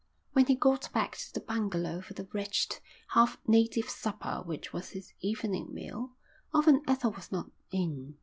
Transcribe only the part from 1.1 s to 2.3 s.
to the bungalow for the